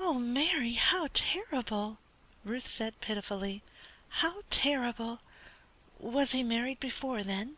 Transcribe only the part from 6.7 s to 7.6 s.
before, then?"